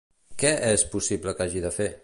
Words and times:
Què 0.43 0.53
es 0.69 0.85
possible 0.95 1.37
que 1.39 1.47
hagi 1.49 1.65
de 1.69 1.77
fer? 1.81 1.91